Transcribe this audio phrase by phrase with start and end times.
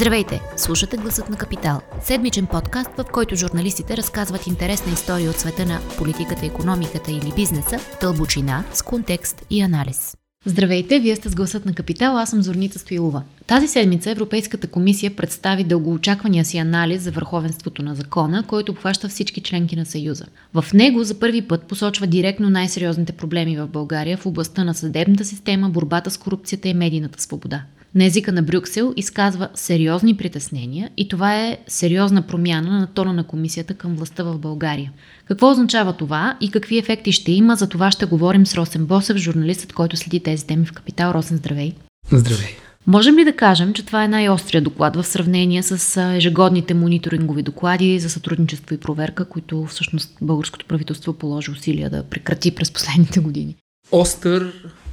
[0.00, 0.40] Здравейте!
[0.56, 1.80] Слушате Гласът на Капитал.
[2.02, 7.78] Седмичен подкаст, в който журналистите разказват интересна история от света на политиката, економиката или бизнеса,
[8.00, 10.16] дълбочина, с контекст и анализ.
[10.44, 13.22] Здравейте, вие сте с гласът на Капитал, аз съм Зорница Стоилова.
[13.46, 19.40] Тази седмица Европейската комисия представи дългоочаквания си анализ за върховенството на закона, който обхваща всички
[19.40, 20.24] членки на Съюза.
[20.54, 25.24] В него за първи път посочва директно най-сериозните проблеми в България в областта на съдебната
[25.24, 27.62] система, борбата с корупцията и медийната свобода
[27.94, 33.24] на езика на Брюксел изказва сериозни притеснения и това е сериозна промяна на тона на
[33.24, 34.92] комисията към властта в България.
[35.24, 39.16] Какво означава това и какви ефекти ще има, за това ще говорим с Росен Босев,
[39.16, 41.10] журналистът, който следи тези теми в Капитал.
[41.10, 41.72] Росен, здравей!
[42.12, 42.56] Здравей!
[42.86, 48.00] Можем ли да кажем, че това е най-острия доклад в сравнение с ежегодните мониторингови доклади
[48.00, 53.56] за сътрудничество и проверка, които всъщност българското правителство положи усилия да прекрати през последните години?
[53.92, 54.52] Остър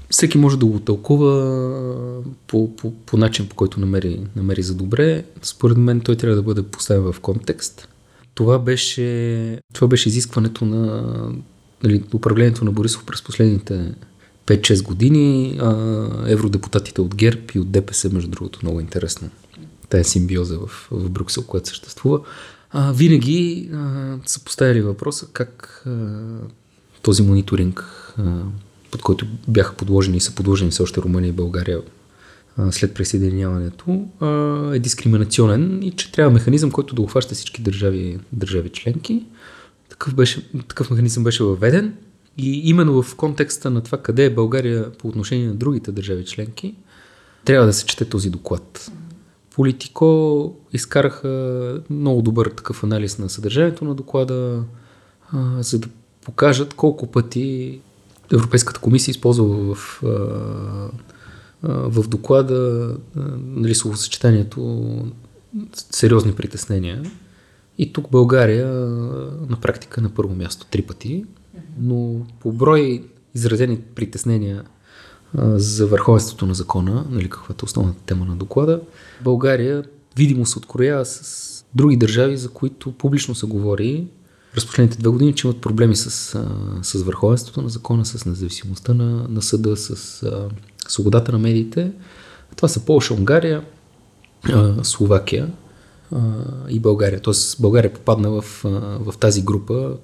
[0.09, 5.23] всеки може да го тълкува по, по, по начин, по който намери, намери за добре.
[5.41, 7.87] Според мен той трябва да бъде поставен в контекст.
[8.33, 11.03] Това беше, това беше изискването на
[11.83, 13.93] нали, управлението на Борисов през последните
[14.45, 15.57] 5-6 години.
[15.61, 19.29] А, евродепутатите от ГЕРБ и от ДПС, между другото, много интересно.
[19.89, 22.19] Тая симбиоза в, в Брюксел, която съществува.
[22.71, 26.19] А, винаги а, са поставили въпроса как а,
[27.01, 27.85] този мониторинг
[28.17, 28.41] а,
[28.91, 31.81] под който бяха подложени и са подложени все още Румъния и България
[32.71, 34.05] след присъединяването,
[34.73, 39.25] е дискриминационен и че трябва механизъм, който да обхваща всички държави, държави членки.
[39.89, 41.95] Такъв, беше, такъв механизъм беше въведен
[42.37, 46.75] и именно в контекста на това къде е България по отношение на другите държави членки,
[47.45, 48.91] трябва да се чете този доклад.
[49.55, 54.63] Политико изкараха много добър такъв анализ на съдържанието на доклада,
[55.59, 55.87] за да
[56.21, 57.79] покажат колко пъти
[58.33, 59.99] Европейската комисия използва в,
[61.63, 62.91] в доклада
[63.37, 64.87] нали, словосъчетанието
[65.75, 67.03] сериозни притеснения.
[67.77, 68.67] И тук България
[69.49, 71.25] на практика на първо място три пъти,
[71.79, 73.03] но по брой
[73.35, 74.63] изразени притеснения
[75.55, 78.81] за върховенството на закона, нали, каквато е основната тема на доклада,
[79.23, 79.83] България
[80.15, 84.07] видимо се откроява с други държави, за които публично се говори,
[84.57, 86.09] през последните две години, че имат проблеми с,
[86.81, 90.49] с върховенството на закона, с независимостта на, на съда, с а,
[90.87, 91.91] свободата на медиите.
[92.55, 93.63] Това са Полша, Унгария,
[94.83, 95.51] Словакия
[96.69, 97.19] и България.
[97.19, 98.61] Тоест България попадна в,
[98.99, 99.97] в тази група,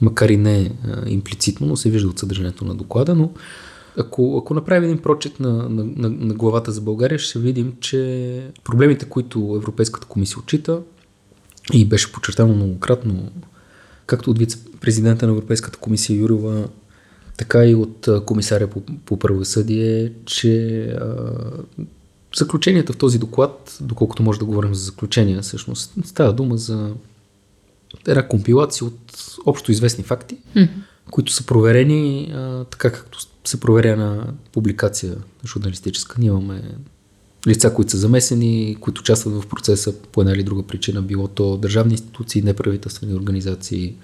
[0.00, 0.72] макар и не
[1.06, 3.30] имплицитно, но се вижда от съдържанието на доклада, но
[3.98, 8.50] ако, ако направим един прочет на, на, на, на главата за България, ще видим, че
[8.64, 10.80] проблемите, които Европейската комисия отчита
[11.72, 13.30] и беше подчертано многократно
[14.16, 16.68] както от вице-президента на Европейската комисия Юрова,
[17.36, 21.16] така и от комисаря по, по правосъдие, че а,
[22.36, 26.94] заключенията в този доклад, доколкото може да говорим за заключения, всъщност става дума за
[28.08, 30.68] една компилация от общо известни факти, mm.
[31.10, 36.16] които са проверени а, така както се проверя на публикация журналистическа.
[36.18, 36.62] Ние имаме
[37.46, 41.56] лица, които са замесени, които участват в процеса по една или друга причина, било то
[41.56, 43.94] държавни институции, неправителствени организации,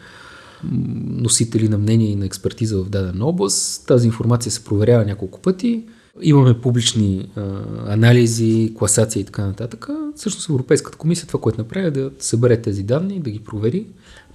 [1.05, 3.87] носители на мнение и на експертиза в дадена област.
[3.87, 5.85] Тази информация се проверява няколко пъти.
[6.23, 7.43] Имаме публични а,
[7.87, 9.89] анализи, класации и така нататък.
[10.17, 13.87] Всъщност Европейската комисия това, което направи е да събере тези данни, да ги провери,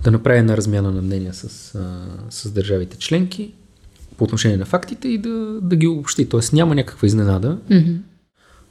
[0.03, 3.53] да направи една размяна на мнения с, а, с държавите членки
[4.17, 6.29] по отношение на фактите и да, да ги обобщи.
[6.29, 7.57] Тоест няма някаква изненада.
[7.69, 7.97] Mm-hmm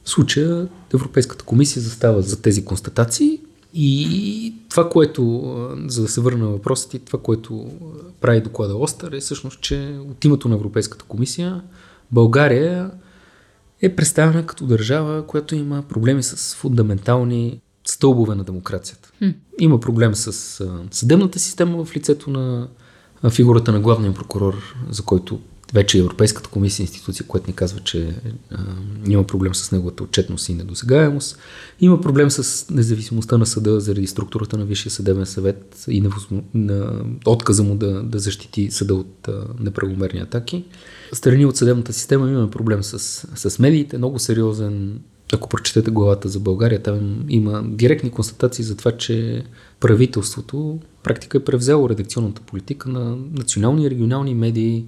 [0.03, 3.39] в случая Европейската комисия застава за тези констатации
[3.73, 5.43] и това, което,
[5.87, 7.67] за да се върна на въпросите, това, което
[8.21, 11.61] прави доклада Остър е всъщност, че от името на Европейската комисия
[12.11, 12.91] България
[13.81, 19.11] е представена като държава, която има проблеми с фундаментални стълбове на демокрацията.
[19.17, 19.29] Хм.
[19.59, 20.33] Има проблем с
[20.91, 22.67] съдебната система в лицето на
[23.29, 25.39] фигурата на главния прокурор, за който
[25.73, 28.15] вече Европейската комисия, институция, която ни казва, че
[28.51, 28.57] а,
[29.07, 31.37] има проблем с неговата отчетност и недосегаемост.
[31.79, 36.09] Има проблем с независимостта на съда заради структурата на Висшия съдебен съвет и на,
[36.53, 40.63] на отказа му да, да защити съда от а, неправомерни атаки.
[41.13, 42.99] Страни от съдебната система имаме проблем с,
[43.49, 44.99] с медиите, много сериозен.
[45.33, 49.43] Ако прочетете главата за България, там има директни констатации за това, че
[49.79, 54.85] правителството практика е превзело редакционната политика на национални и регионални медии,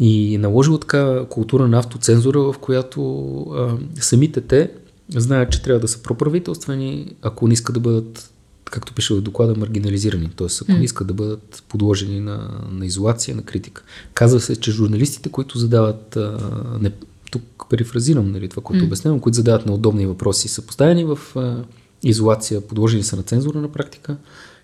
[0.00, 3.00] и наложило така култура на автоцензура, в която
[3.40, 4.70] а, самите те
[5.16, 8.30] знаят, че трябва да са проправителствени, ако не искат да бъдат,
[8.64, 10.30] както пише в доклада, маргинализирани.
[10.36, 10.46] Т.е.
[10.62, 13.82] ако не искат да бъдат подложени на, на изолация, на критика.
[14.14, 16.38] Казва се, че журналистите, които задават а,
[16.80, 16.92] не,
[17.30, 18.86] тук перифразирам нали, това, което mm.
[18.86, 21.64] обяснявам, които задават неудобни въпроси, са поставени в а,
[22.02, 24.16] изолация, подложени са на цензура на практика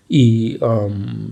[0.09, 1.29] и, ам,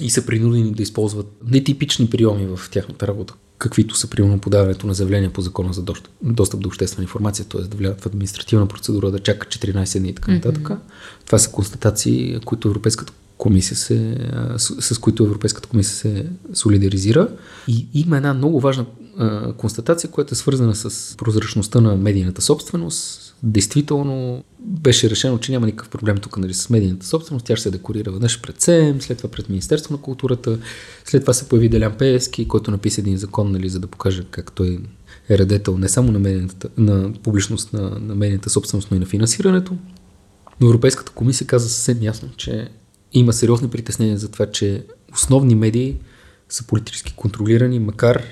[0.00, 4.94] и са принудени да използват нетипични приеми в тяхната работа, каквито са примерно подаването на
[4.94, 5.82] заявление по закона за
[6.22, 7.60] достъп, до обществена информация, т.е.
[7.60, 10.68] да влядат в административна процедура, да чакат 14 дни и така нататък.
[10.68, 11.26] Mm-hmm.
[11.26, 14.18] Това са констатации, които Европейската комисия се,
[14.56, 17.28] с, с които Европейската комисия се солидаризира.
[17.68, 18.86] И има една много важна
[19.18, 23.23] а, констатация, която е свързана с прозрачността на медийната собственост.
[23.42, 27.46] Действително беше решено, че няма никакъв проблем тук нали, с медийната собственост.
[27.46, 30.58] Тя ще се декорира веднъж пред СЕМ, след това пред Министерство на културата.
[31.04, 34.52] След това се появи Делян Пески, който написа един закон, нали, за да покаже как
[34.52, 34.80] той
[35.28, 39.06] е редетел не само на, медийната, на публичност на, на медийната собственост, но и на
[39.06, 39.76] финансирането.
[40.60, 42.68] Но Европейската комисия каза съвсем ясно, че
[43.12, 45.96] има сериозни притеснения за това, че основни медии
[46.48, 48.22] са политически контролирани, макар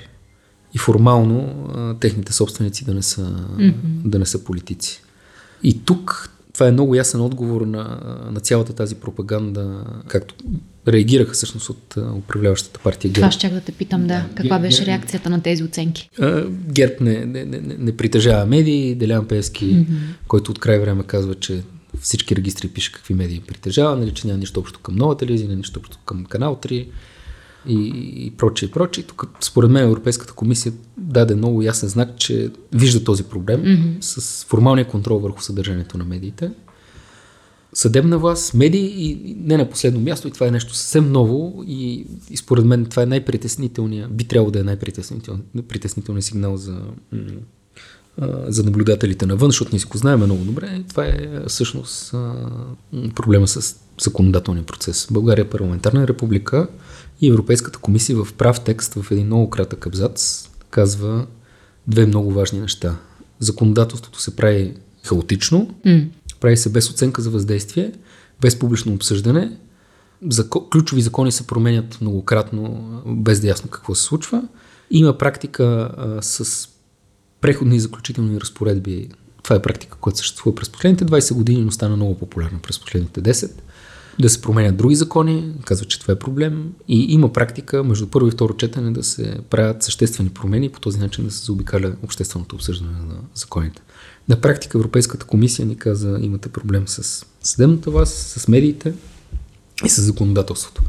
[0.74, 3.72] и формално а, техните собственици да не, са, mm-hmm.
[4.04, 5.02] да не са политици.
[5.62, 10.34] И тук това е много ясен отговор на, на цялата тази пропаганда, както
[10.88, 13.20] реагираха всъщност от управляващата партия ГЕРБ.
[13.20, 14.26] Това ще да те питам, да.
[14.34, 16.10] Каква Гер, беше реакцията на тези оценки?
[16.50, 18.94] ГЕРБ не, не, не, не притежава медии.
[18.94, 19.96] Делян Пески, mm-hmm.
[20.28, 21.62] който от край време казва, че
[22.00, 25.58] всички регистри пише какви медии притежава, нали, че няма нищо общо към нова телевизия, няма
[25.58, 26.86] нищо общо към канал 3
[27.66, 27.88] и,
[28.26, 29.04] и прочее, и прочее.
[29.04, 34.00] Тук, според мен, Европейската комисия даде много ясен знак, че вижда този проблем mm-hmm.
[34.00, 36.50] с формалния контрол върху съдържанието на медиите.
[37.74, 42.06] Съдебна власт, медии и не на последно място, и това е нещо съвсем ново и,
[42.30, 46.80] и според мен това е най-притеснителният, би трябвало да е най-притеснителният сигнал за
[48.46, 50.84] за наблюдателите навън, защото ние си го знаем много добре.
[50.88, 52.14] Това е всъщност
[53.14, 55.08] проблема с законодателния процес.
[55.10, 56.68] България е парламентарна република
[57.22, 61.26] и Европейската комисия в прав текст в един много кратък абзац казва
[61.86, 62.96] две много важни неща.
[63.38, 66.08] Законодателството се прави хаотично, mm.
[66.40, 67.92] прави се без оценка за въздействие,
[68.40, 69.58] без публично обсъждане,
[70.30, 70.70] Зако...
[70.70, 74.42] ключови закони се променят многократно, без да е ясно какво се случва.
[74.90, 76.68] Има практика а, с
[77.40, 79.08] преходни и заключителни разпоредби.
[79.42, 83.22] Това е практика, която съществува през последните 20 години, но стана много популярна през последните
[83.22, 83.50] 10.
[84.18, 86.72] Да се променят други закони, казва, че това е проблем.
[86.88, 90.80] И има практика между първо и второ четене да се правят съществени промени и по
[90.80, 93.82] този начин да се заобикаля общественото обсъждане на законите.
[94.28, 98.94] На практика Европейската комисия ни каза, имате проблем с съдебната власт, с медиите
[99.84, 100.82] и с законодателството.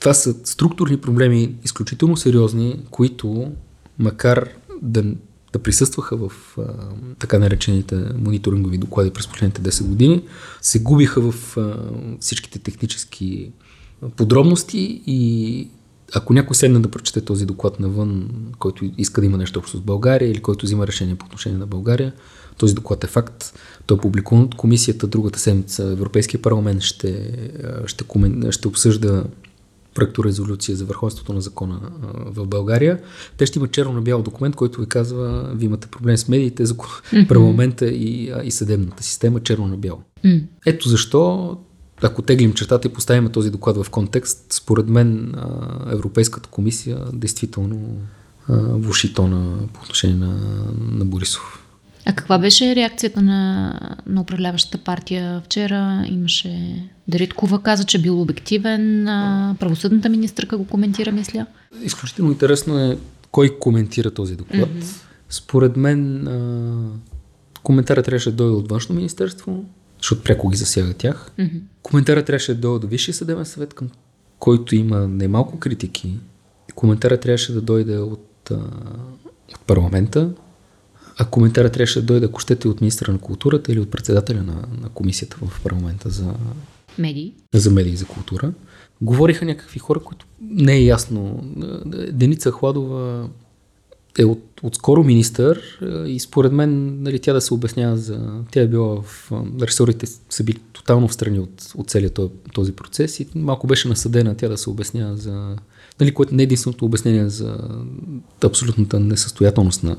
[0.00, 3.52] Това са структурни проблеми, изключително сериозни, които,
[3.98, 4.48] макар
[4.82, 5.04] да
[5.52, 6.62] да присъстваха в а,
[7.18, 10.22] така наречените мониторингови доклади през последните 10 години,
[10.60, 11.76] се губиха в а,
[12.20, 13.52] всичките технически
[14.16, 15.68] подробности и
[16.14, 19.80] ако някой седне да прочете този доклад навън, който иска да има нещо общо с
[19.80, 22.12] България или който взима решение по отношение на България,
[22.58, 23.58] този доклад е факт.
[23.86, 25.06] Той е публикуван от комисията.
[25.06, 27.32] Другата седмица Европейския парламент ще,
[27.86, 28.04] ще,
[28.50, 29.24] ще обсъжда
[30.00, 31.80] проекторезолюция за върховенството на закона
[32.26, 32.98] в България,
[33.36, 36.66] те ще имат черно на бял документ, който ви казва, вие имате проблем с медиите,
[36.66, 37.28] закон, mm-hmm.
[37.28, 40.02] парламента и, и съдебната система, черно на бяло.
[40.24, 40.42] Mm.
[40.66, 41.56] Ето защо,
[42.02, 45.34] ако теглим чертата и поставим този доклад в контекст, според мен
[45.90, 47.96] Европейската комисия действително
[48.48, 50.40] влуши тона по отношение на,
[50.90, 51.59] на Борисов.
[52.10, 53.72] А каква беше реакцията на,
[54.06, 56.04] на управляващата партия вчера?
[56.08, 56.82] Имаше...
[57.08, 59.04] Дариткова каза, че бил обективен.
[59.60, 61.46] Правосъдната министърка го коментира, мисля.
[61.82, 62.98] Изключително интересно е
[63.30, 64.68] кой коментира този доклад.
[64.68, 65.02] Mm-hmm.
[65.28, 66.74] Според мен а,
[67.62, 69.64] коментарът трябваше да дойде от външно министерство,
[69.98, 71.30] защото пряко ги засяга тях.
[71.38, 71.60] Mm-hmm.
[71.82, 73.88] Коментарът трябваше да дойде от Висшия съдебен съвет, към
[74.38, 76.18] който има немалко критики.
[76.74, 78.54] Коментарът трябваше да дойде от, а,
[79.54, 80.30] от парламента,
[81.18, 84.64] а коментарът трябваше да дойде, ако щете, от министра на културата или от председателя на,
[84.82, 86.34] на комисията в парламента за
[86.98, 87.34] медии.
[87.54, 88.52] За медии за култура.
[89.00, 91.44] Говориха някакви хора, които не е ясно.
[92.12, 93.28] Деница Хладова
[94.18, 98.42] е от, отскоро министър и според мен нали, тя да се обяснява за...
[98.50, 99.32] Тя е била в...
[99.62, 102.20] Ресорите са били тотално в страни от, от целият
[102.52, 105.56] този процес и малко беше насъдена тя да се обяснява за...
[106.00, 107.58] Нали, което не е единственото обяснение за
[108.44, 109.96] абсолютната несъстоятелност на,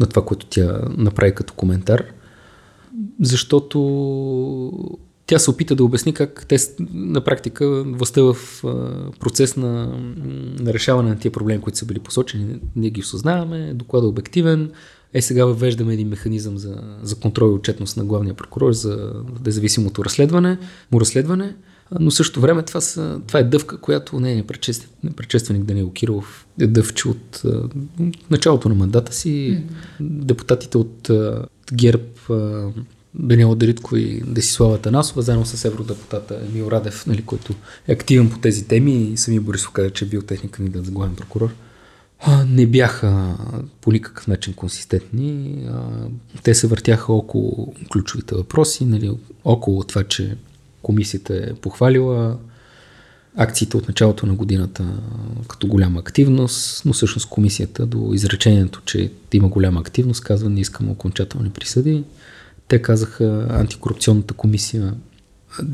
[0.00, 2.04] на това, което тя направи като коментар,
[3.20, 3.78] защото
[5.26, 6.56] тя се опита да обясни как те
[6.92, 8.36] на практика властта в
[9.20, 9.86] процес на,
[10.60, 12.60] на решаване на тия проблеми, които са били посочени.
[12.76, 14.70] Ние ги осъзнаваме, докладът е обективен.
[15.14, 19.12] Е, сега въвеждаме един механизъм за, за контрол и отчетност на главния прокурор за
[19.46, 20.58] независимото разследване,
[20.92, 21.56] му разследване.
[22.00, 24.42] Но също време това, са, това е дъвка, която не е
[25.16, 27.42] предшественик Даниел Кирилов е дъвче от
[28.30, 29.28] началото на мандата си.
[29.28, 30.24] Mm-hmm.
[30.24, 31.10] Депутатите от
[31.72, 32.04] ГЕРБ
[33.14, 37.54] Даниела Даритко и Десислава Танасова, заедно с евродепутата Емил Радев, нали, който
[37.88, 40.92] е активен по тези теми и самия Борисов каза, че е бил техник кандидат за
[40.92, 41.54] главен прокурор.
[42.46, 43.36] Не бяха
[43.80, 45.58] по никакъв начин консистентни.
[46.42, 49.10] Те се въртяха около ключовите въпроси, нали,
[49.44, 50.36] около това, че
[50.86, 52.36] комисията е похвалила
[53.36, 54.84] акциите от началото на годината
[55.48, 60.90] като голяма активност, но всъщност комисията до изречението, че има голяма активност, казва не искаме
[60.90, 62.04] окончателни присъди.
[62.68, 64.94] Те казаха антикорупционната комисия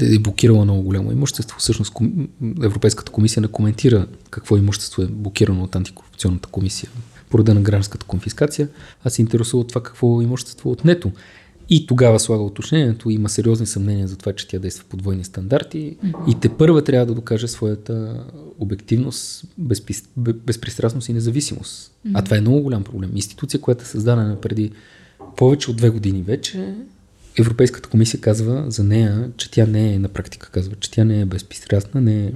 [0.01, 1.59] е блокирала много голямо имущество.
[1.59, 1.93] Всъщност
[2.63, 6.91] Европейската комисия не коментира какво имущество е блокирано от антикорупционната комисия
[7.31, 8.69] по рода на гражданската конфискация,
[9.05, 11.13] а се интересува от това какво имущество е отнето.
[11.71, 15.97] И тогава слага уточнението, има сериозни съмнения за това, че тя действа по двойни стандарти
[16.05, 16.31] mm-hmm.
[16.31, 18.25] и те първа трябва да докаже своята
[18.59, 19.95] обективност, безпи...
[20.19, 21.93] безпристрастност и независимост.
[22.07, 22.11] Mm-hmm.
[22.15, 23.11] А това е много голям проблем.
[23.15, 24.71] Институция, която е създадена преди
[25.37, 26.75] повече от две години вече,
[27.39, 31.21] Европейската комисия казва за нея, че тя не е на практика, казва, че тя не
[31.21, 32.33] е безпристрастна, не е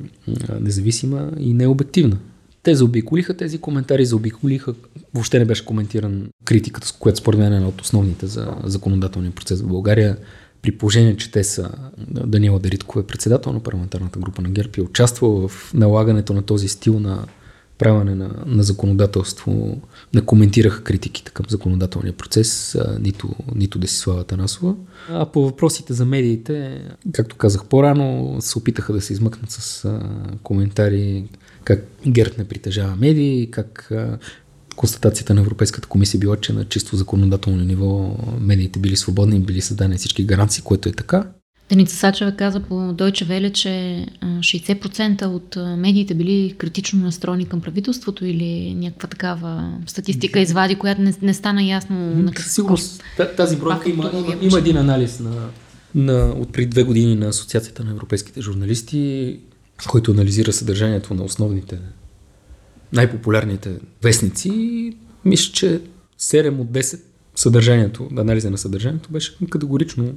[0.60, 2.18] независима и не е обективна.
[2.66, 4.74] Те заобиколиха тези коментари, заобиколиха,
[5.14, 9.32] въобще не беше коментиран критиката, с която според мен е една от основните за законодателния
[9.32, 10.16] процес в България.
[10.62, 11.70] При положение, че те са,
[12.08, 16.42] Даниела Дариткова е председател на парламентарната група на ГЕРБ и е участвал в налагането на
[16.42, 17.26] този стил на
[17.78, 19.80] правене на, на законодателство,
[20.14, 24.74] не коментираха критиките към законодателния процес, а, нито, нито Десислава Танасова.
[25.10, 26.82] А по въпросите за медиите,
[27.12, 30.00] както казах по-рано, се опитаха да се измъкнат с а,
[30.42, 31.28] коментари
[31.66, 33.92] как ГЕРТ не притежава медии, как
[34.76, 39.60] констатацията на Европейската комисия била, че на чисто законодателно ниво медиите били свободни и били
[39.60, 41.26] създадени всички гаранции, което е така.
[41.70, 48.26] Деница Сачева каза по Deutsche Welle, че 60% от медиите били критично настроени към правителството
[48.26, 52.50] или някаква такава статистика извади, която не, не стана ясно на какво.
[52.50, 53.02] Сигурност
[53.36, 55.48] тази бройка има, има, има един анализ на,
[55.94, 59.38] на, от преди две години на Асоциацията на европейските журналисти,
[59.88, 61.78] който анализира съдържанието на основните
[62.92, 63.70] най-популярните
[64.02, 64.50] вестници.
[65.24, 65.80] Мисля, че
[66.20, 67.00] 7 от 10
[67.36, 70.14] съдържанието, анализа на съдържанието беше категорично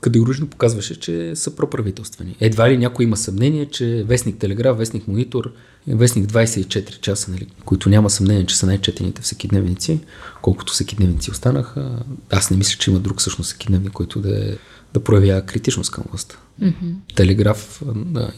[0.00, 2.36] категорично показваше, че са проправителствени.
[2.40, 5.52] Едва ли някой има съмнение, че Вестник Телеграф, Вестник Монитор,
[5.88, 10.00] Вестник 24 часа, нали, които няма съмнение, че са най-четените всекидневници,
[10.42, 12.02] колкото всекидневници останаха.
[12.30, 14.56] Аз не мисля, че има друг всъщност всекидневник, който да е
[14.94, 16.36] да проявява критичност към властта.
[16.62, 17.14] Mm-hmm.
[17.14, 17.82] Телеграф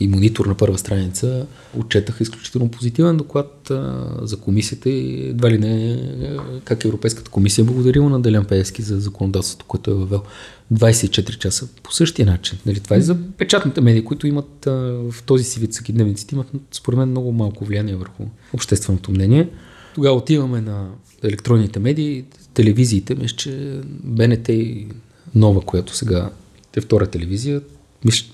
[0.01, 1.47] и монитор на първа страница
[1.79, 6.03] отчетаха изключително позитивен доклад а, за комисията и едва ли не
[6.65, 10.23] как Европейската комисия благодарила на Делян Пеевски за законодателството, което е въвел
[10.75, 12.59] 24 часа по същия начин.
[12.67, 14.71] Нали, това е за печатните медии, които имат а,
[15.11, 19.49] в този си вид дневниците, имат според мен много малко влияние върху общественото мнение.
[19.95, 20.89] Тогава отиваме на
[21.23, 24.87] електронните медии, телевизиите, мисля, че БНТ и
[25.35, 26.31] Нова, която сега
[26.73, 27.61] те втора телевизия,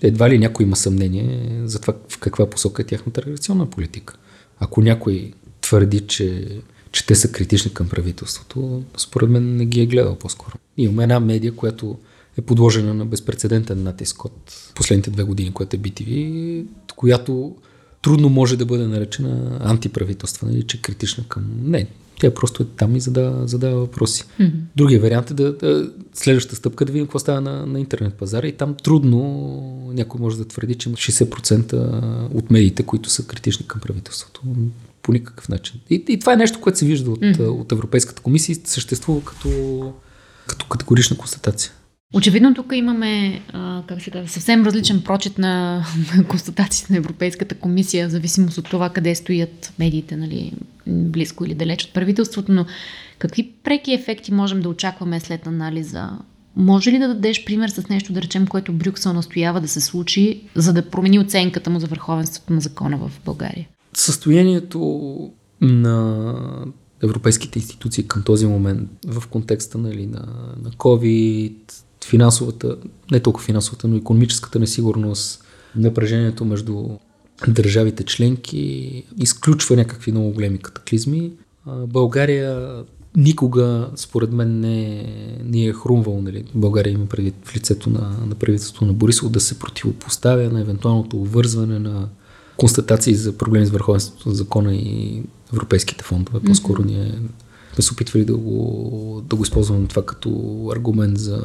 [0.03, 4.15] едва ли някой има съмнение за това в каква посока е тяхната реакционна политика.
[4.59, 6.59] Ако някой твърди, че,
[6.93, 10.55] че те са критични към правителството, според мен не ги е гледал по-скоро.
[10.77, 11.99] Имаме една медия, която
[12.39, 16.65] е подложена на безпредседентен натиск от последните две години, което е BTV,
[16.97, 17.57] която
[18.03, 21.45] трудно може да бъде наречена антиправителствена или че критична към...
[21.63, 21.87] Не,
[22.19, 24.25] тя просто е там и задава, задава въпроси.
[24.41, 24.53] Mm-hmm.
[24.77, 28.47] Другия вариант е да, да следващата стъпка да видим какво става на, на интернет пазара
[28.47, 29.21] и там трудно
[29.95, 34.43] някой може да твърди, че има 60% от медиите, които са критични към правителството.
[35.03, 35.81] По никакъв начин.
[35.91, 37.49] И, и това е нещо, което се вижда от, mm-hmm.
[37.49, 39.93] от Европейската комисия и съществува като,
[40.47, 41.73] като категорична констатация.
[42.15, 45.85] Очевидно тук имаме а, как се казва, съвсем различен прочет на,
[46.17, 50.53] на констатациите на Европейската комисия, в зависимост от това къде стоят медиите, нали,
[50.87, 52.67] близко или далеч от правителството, но
[53.19, 56.11] какви преки ефекти можем да очакваме след анализа?
[56.57, 60.43] Може ли да дадеш пример с нещо, да речем, което Брюксел настоява да се случи,
[60.55, 63.69] за да промени оценката му за върховенството на закона в България?
[63.95, 66.35] Състоянието на
[67.03, 70.27] европейските институции към този момент в контекста нали, на,
[70.63, 71.55] на COVID,
[72.09, 72.77] финансовата,
[73.11, 75.45] не толкова финансовата, но економическата несигурност,
[75.77, 76.89] напрежението между
[77.49, 81.33] държавите членки изключва някакви много големи катаклизми.
[81.87, 82.75] България
[83.17, 85.05] никога, според мен, не,
[85.45, 86.23] не е хрумвал.
[86.23, 86.45] Нали?
[86.55, 91.17] България има предвид в лицето на, на правителството на Борисов да се противопоставя на евентуалното
[91.17, 92.09] увързване на
[92.57, 95.23] констатации за проблеми с върховенството на закона и
[95.53, 96.41] европейските фондове.
[96.41, 97.15] По-скоро ние
[97.79, 100.31] сме се опитвали да го, да го използваме това като
[100.73, 101.43] аргумент за,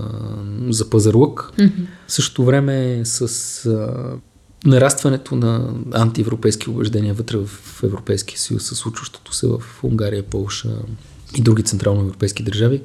[0.70, 1.52] за пазарлък.
[1.58, 1.86] Mm-hmm.
[2.08, 3.22] В същото време с
[3.66, 3.90] а,
[4.66, 7.50] нарастването на антиевропейски убеждения вътре в
[7.84, 10.70] Европейския съюз, със случващото се в Унгария, Полша
[11.38, 12.82] и други централноевропейски държави,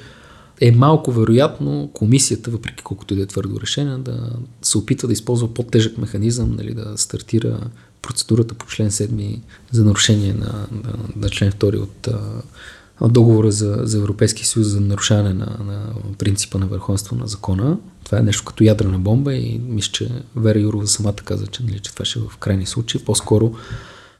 [0.61, 4.31] е малко вероятно комисията, въпреки колкото и да е твърдо решение, да
[4.63, 7.61] се опитва да използва по-тежък механизъм, нали, да стартира
[8.03, 9.41] процедурата по член 7
[9.71, 12.09] за нарушение на, на, на член 2 от, от
[13.01, 17.79] договора за, за Европейски съюз за нарушаване на, на принципа на върховенство на закона.
[18.05, 21.79] Това е нещо като ядрена бомба и мисля, че Вера Юрова самата каза, че, нали,
[21.79, 23.05] че това ще е в крайни случаи.
[23.05, 23.53] По-скоро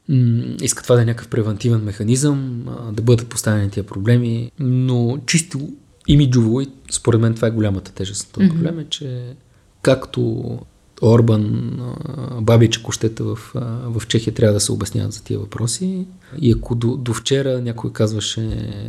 [0.09, 5.19] м- иска това да е някакъв превентивен механизъм, а, да бъдат поставени тия проблеми, но
[5.25, 5.69] чисто
[6.07, 8.53] имиджово и според мен това е голямата тежест на този mm-hmm.
[8.53, 9.35] проблем, е, че
[9.81, 10.59] както
[11.01, 11.77] Орбан,
[12.41, 13.39] Бабич, ако щете в,
[13.85, 16.05] в Чехия трябва да се обясняват за тия въпроси.
[16.41, 18.41] И ако до, до вчера някой казваше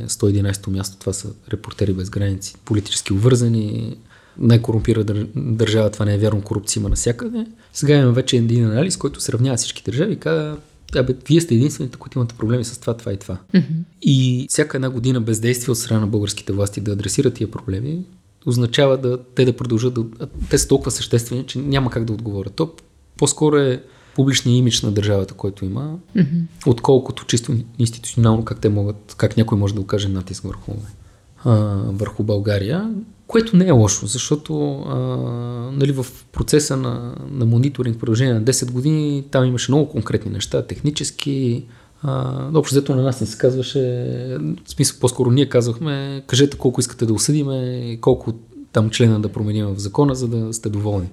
[0.08, 3.96] 111-то място, това са репортери без граници, политически увързани,
[4.38, 5.04] най-корумпира
[5.36, 7.46] държава, това не е вярно, корупция има навсякъде.
[7.72, 10.56] Сега имаме вече един анализ, който сравнява всички държави и казва,
[10.96, 13.38] Абе, вие сте единствените, които имате проблеми с това, това и това.
[13.54, 13.82] Mm-hmm.
[14.02, 18.04] И всяка една година бездействие от страна на българските власти да адресират тия проблеми,
[18.46, 20.04] означава да те да продължат да.
[20.50, 22.54] Те са толкова съществени, че няма как да отговорят.
[22.54, 22.72] То
[23.16, 23.82] по-скоро е
[24.14, 26.42] публичния имидж на държавата, който има, mm-hmm.
[26.66, 30.72] отколкото чисто институционално как те могат, как някой може да окаже натиск върху,
[31.44, 31.54] а,
[31.86, 32.94] върху България,
[33.26, 34.96] което не е лошо, защото а,
[35.72, 40.30] нали, в процеса на, на мониторинг в продължение на 10 години там имаше много конкретни
[40.30, 41.64] неща, технически,
[42.02, 43.80] а, общо взето на нас не се казваше,
[44.64, 48.32] в смисъл по-скоро ние казвахме, кажете колко искате да осъдиме, колко
[48.72, 51.08] там члена да променим в закона, за да сте доволни.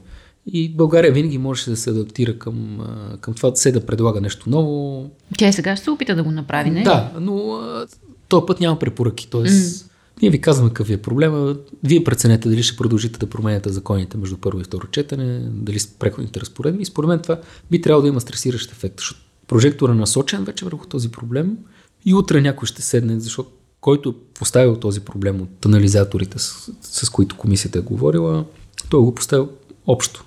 [0.51, 2.79] И България винаги можеше да се адаптира към,
[3.22, 5.10] към това, се да предлага нещо ново.
[5.38, 6.84] Тя и сега ще се опита да го направи, не?
[6.84, 7.60] Да, но
[8.27, 9.29] този път няма препоръки.
[9.29, 9.91] Тоест, mm.
[10.22, 11.56] ние ви казваме какъв е проблема.
[11.84, 15.88] Вие преценете дали ще продължите да променяте законите между първо и второ четене, дали с
[15.88, 16.82] преходните разпоредби.
[16.82, 17.39] И според мен това
[17.72, 21.58] би трябвало да има стресиращ ефект, защото прожектора насочен вече върху този проблем
[22.06, 23.50] и утре някой ще седне, защото
[23.82, 28.46] който поставил този проблем от анализаторите, с, с които комисията е говорила,
[28.90, 29.50] той го поставил
[29.88, 30.25] общо.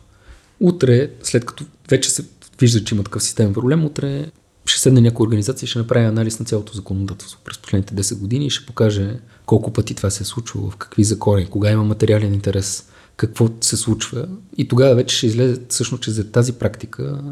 [0.61, 2.25] Утре, след като вече се
[2.61, 4.31] вижда, че има такъв системен проблем, утре
[4.67, 8.47] ще седне някоя организация и ще направи анализ на цялото законодателство през последните 10 години
[8.47, 12.35] и ще покаже колко пъти това се е случвало, в какви закони, кога има материален
[12.35, 12.89] интерес,
[13.21, 14.29] какво се случва.
[14.57, 17.23] И тогава вече ще излезе всъщност, че за тази практика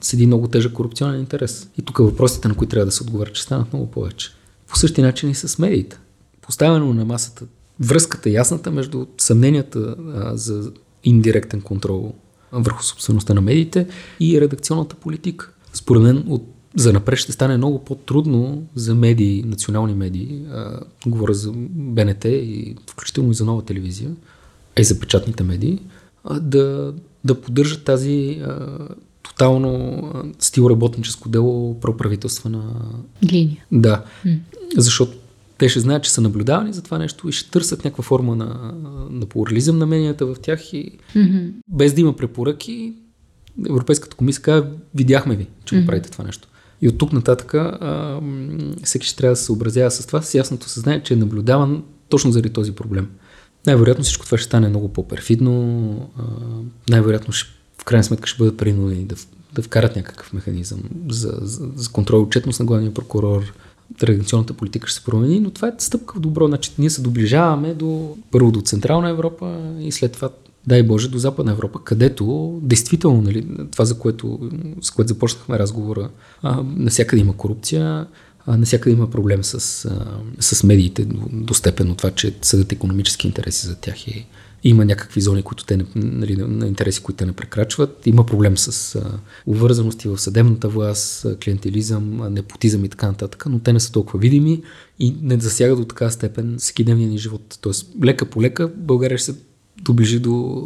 [0.00, 1.68] седи много тежък корупционен интерес.
[1.78, 4.30] И тук въпросите, на които трябва да се отговарят, ще станат много повече.
[4.66, 5.98] По същия начин и с медиите.
[6.42, 7.44] Поставено на масата
[7.80, 10.72] връзката ясната между съмненията а, за
[11.04, 12.14] индиректен контрол
[12.52, 13.86] върху собствеността на медиите
[14.20, 15.52] и редакционната политика.
[15.72, 21.34] Според мен от за напред ще стане много по-трудно за медии, национални медии, а, говоря
[21.34, 24.10] за БНТ и включително и за нова телевизия,
[24.78, 25.78] а и за печатните медии,
[26.24, 28.78] а, да, да поддържат тази а,
[29.22, 30.02] тотално
[30.38, 32.74] стил работническо дело проправителствена
[33.24, 33.64] линия.
[33.72, 34.38] Да, mm.
[34.76, 35.16] защото
[35.58, 38.74] те ще знаят, че са наблюдавани за това нещо и ще търсят някаква форма на,
[39.10, 41.50] на плурализъм на мненията в тях и mm-hmm.
[41.68, 42.92] без да има препоръки,
[43.68, 45.80] Европейската комисия казва, видяхме ви, че mm-hmm.
[45.80, 46.48] го правите това нещо.
[46.82, 48.20] И от тук нататък а,
[48.84, 52.32] всеки ще трябва да се съобразява с това, с ясното съзнание, че е наблюдаван точно
[52.32, 53.08] заради този проблем.
[53.66, 56.10] Най-вероятно всичко това ще стане много по-перфидно,
[56.88, 59.16] най-вероятно ще, в крайна сметка ще бъдат принудени да,
[59.52, 63.52] да вкарат някакъв механизъм за, за, за контрол и отчетност на главния прокурор,
[63.98, 66.46] традиционната политика ще се промени, но това е стъпка в добро.
[66.46, 70.30] Значи, ние се доближаваме до, първо до Централна Европа и след това,
[70.66, 76.10] дай Боже, до Западна Европа, където действително нали, това, за което, с което започнахме разговора,
[76.42, 78.06] а, насякъде има корупция,
[78.48, 79.60] а, насякъде има проблем с,
[80.40, 84.26] с медиите до, до степен от това, че съдят економически интереси за тях и
[84.64, 88.06] има някакви зони, които те не, нали, на интереси, които те не прекрачват.
[88.06, 93.72] Има проблем с а, увързаности в съдебната власт, клиентелизъм, непотизъм и така нататък, но те
[93.72, 94.62] не са толкова видими
[94.98, 97.58] и не засягат до така степен всекидневния ни живот.
[97.60, 99.38] Тоест, лека по лека България ще се
[99.82, 100.62] доближи до,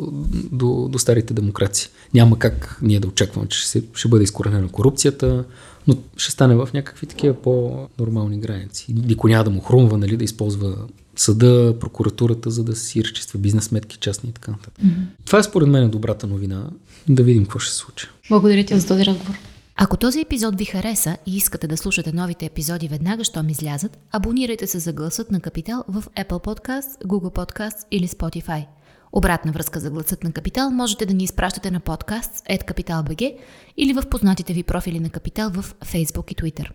[0.52, 1.88] до, до старите демокрации.
[2.14, 5.44] Няма как ние да очакваме, че ще, ще бъде изкоренена корупцията,
[5.86, 8.86] но ще стане в някакви такива по-нормални граници.
[8.88, 10.76] Никой няма да му хрумва, нали, да използва
[11.16, 14.84] съда, прокуратурата, за да си разчиства бизнес сметки, частни и така нататък.
[14.84, 15.04] Mm-hmm.
[15.24, 16.70] Това е според мен добрата новина.
[17.08, 18.06] Да видим какво ще се случи.
[18.28, 19.34] Благодаря ти за този разговор.
[19.76, 24.66] Ако този епизод ви хареса и искате да слушате новите епизоди веднага, щом излязат, абонирайте
[24.66, 28.66] се за гласът на Капитал в Apple Podcast, Google Podcast или Spotify.
[29.12, 33.36] Обратна връзка за гласът на Капитал можете да ни изпращате на подкаст @capital.bg
[33.76, 36.70] или в познатите ви профили на Капитал в Facebook и Twitter.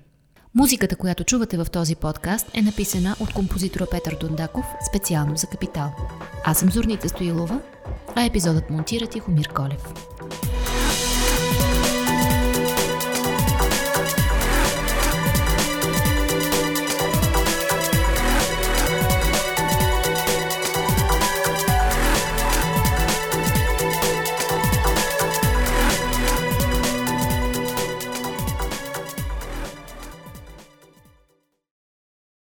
[0.56, 5.92] Музиката, която чувате в този подкаст е написана от композитора Петър Дондаков специално за Капитал.
[6.44, 7.62] Аз съм Зорница Стоилова,
[8.16, 9.94] а епизодът монтира Тихомир Колев.